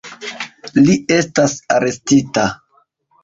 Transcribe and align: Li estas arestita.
Li 0.85 0.95
estas 1.17 1.53
arestita. 1.75 2.47